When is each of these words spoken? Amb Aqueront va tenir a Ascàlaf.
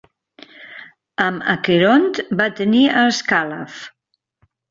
Amb 1.25 1.43
Aqueront 1.53 2.09
va 2.41 2.49
tenir 2.61 2.81
a 2.93 3.05
Ascàlaf. 3.13 3.77